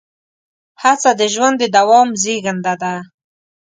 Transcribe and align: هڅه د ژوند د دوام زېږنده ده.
هڅه 0.81 1.11
د 1.19 1.21
ژوند 1.33 1.55
د 1.59 1.63
دوام 1.77 2.09
زېږنده 2.21 2.73
ده. 2.81 2.93